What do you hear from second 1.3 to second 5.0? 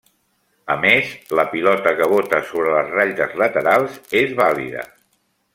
la pilota que bote sobre les ratlles laterals és vàlida.